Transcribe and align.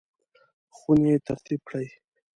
خونې 0.77 1.13
ترتیب 1.27 1.61
کړئ 1.69 1.87